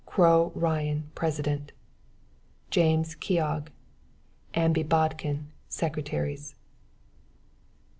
"CROW 0.07 0.51
RYAN, 0.55 1.11
President." 1.13 1.73
"JAMES 2.71 3.13
KEOG, 3.17 3.67
"AMBY 4.55 4.81
BODKIN, 4.81 5.51
Secretaries." 5.69 6.55